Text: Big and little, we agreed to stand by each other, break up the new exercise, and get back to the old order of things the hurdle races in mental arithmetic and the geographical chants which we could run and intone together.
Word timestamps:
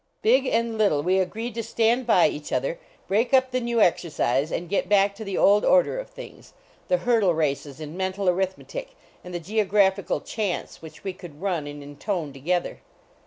Big 0.23 0.47
and 0.47 0.79
little, 0.79 1.03
we 1.03 1.19
agreed 1.19 1.53
to 1.53 1.61
stand 1.61 2.07
by 2.07 2.27
each 2.27 2.51
other, 2.51 2.79
break 3.07 3.35
up 3.35 3.51
the 3.51 3.59
new 3.59 3.79
exercise, 3.79 4.51
and 4.51 4.67
get 4.67 4.89
back 4.89 5.13
to 5.13 5.23
the 5.23 5.37
old 5.37 5.63
order 5.63 5.99
of 5.99 6.09
things 6.09 6.53
the 6.87 6.97
hurdle 6.97 7.35
races 7.35 7.79
in 7.79 7.95
mental 7.95 8.27
arithmetic 8.27 8.95
and 9.23 9.31
the 9.31 9.39
geographical 9.39 10.19
chants 10.19 10.81
which 10.81 11.03
we 11.03 11.13
could 11.13 11.39
run 11.39 11.67
and 11.67 11.83
intone 11.83 12.33
together. 12.33 12.79